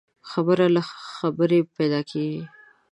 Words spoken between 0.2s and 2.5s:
خبره له خبري پيدا کېږي.